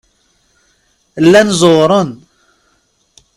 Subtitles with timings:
[1.23, 2.11] Llan zewṛen.